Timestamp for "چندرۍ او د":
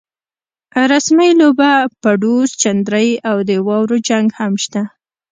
2.61-3.51